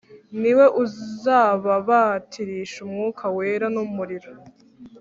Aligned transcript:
Niwe 0.39 0.65
uzababatirisha 0.83 2.77
Umwuka 2.85 3.23
Wera 3.35 3.65
n’umuriro. 3.73 4.31